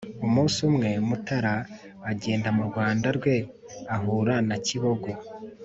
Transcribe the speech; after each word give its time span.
umunsi 0.25 0.57
umwe 0.69 0.89
mutara 1.07 1.55
agenda 2.11 2.47
mu 2.57 2.63
rwanda 2.69 3.07
rwe 3.17 3.35
ahura 3.95 4.35
na 4.47 4.57
kibogo 4.65 5.11